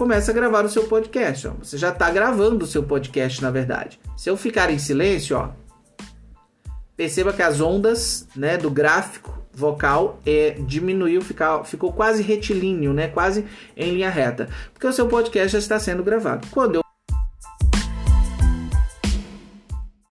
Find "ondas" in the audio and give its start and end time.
7.60-8.26